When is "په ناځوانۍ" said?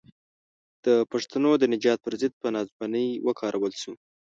2.41-3.07